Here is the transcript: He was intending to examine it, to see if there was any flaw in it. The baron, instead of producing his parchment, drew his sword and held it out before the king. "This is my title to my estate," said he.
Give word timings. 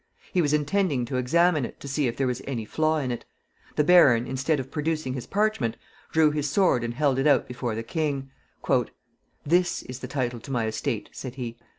He 0.33 0.41
was 0.41 0.51
intending 0.51 1.05
to 1.05 1.17
examine 1.17 1.63
it, 1.63 1.79
to 1.81 1.87
see 1.87 2.07
if 2.07 2.17
there 2.17 2.25
was 2.25 2.41
any 2.47 2.65
flaw 2.65 2.97
in 2.97 3.11
it. 3.11 3.23
The 3.75 3.83
baron, 3.83 4.25
instead 4.25 4.59
of 4.59 4.71
producing 4.71 5.13
his 5.13 5.27
parchment, 5.27 5.77
drew 6.11 6.31
his 6.31 6.49
sword 6.49 6.83
and 6.83 6.95
held 6.95 7.19
it 7.19 7.27
out 7.27 7.47
before 7.47 7.75
the 7.75 7.83
king. 7.83 8.31
"This 9.45 9.83
is 9.83 10.01
my 10.01 10.07
title 10.09 10.39
to 10.39 10.49
my 10.49 10.65
estate," 10.65 11.09
said 11.13 11.35
he. 11.35 11.55